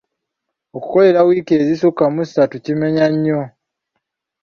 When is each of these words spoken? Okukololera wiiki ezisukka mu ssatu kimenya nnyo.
Okukololera 0.75 1.25
wiiki 1.27 1.53
ezisukka 1.61 2.03
mu 2.13 2.21
ssatu 2.27 2.55
kimenya 2.65 3.05
nnyo. 3.13 3.41